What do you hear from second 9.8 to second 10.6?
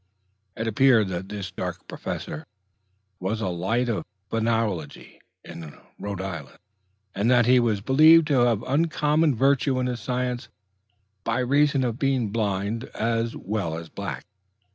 his science